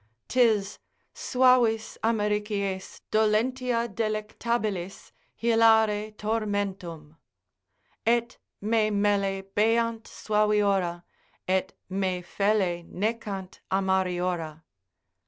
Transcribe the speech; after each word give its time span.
'Tis 0.29 0.79
suavis 1.13 1.95
amaricies, 2.03 3.01
dolentia 3.11 3.87
delectabilis, 3.87 5.11
hilare 5.39 6.11
tormentum; 6.17 7.17
Et 8.07 8.35
me 8.61 8.89
melle 8.89 9.43
beant 9.53 10.03
suaviora, 10.05 11.03
Et 11.47 11.73
me 11.89 12.23
felle 12.23 12.81
necant 12.87 13.59
amariora. 13.69 14.63